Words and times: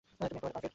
তুমি 0.09 0.23
একেবারে 0.27 0.41
পারফেক্ট। 0.43 0.69